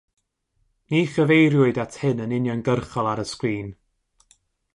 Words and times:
Ni 0.89 1.01
chyfeiriwyd 1.11 1.77
at 1.83 1.97
hyn 2.01 2.23
yn 2.25 2.35
uniongyrchol 2.37 3.09
ar 3.11 3.23
y 3.25 3.27
sgrin. 3.33 3.71